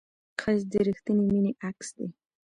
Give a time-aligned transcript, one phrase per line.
[0.41, 2.07] ښایست د رښتینې مینې عکس دی